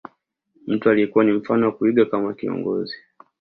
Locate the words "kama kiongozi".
2.05-2.95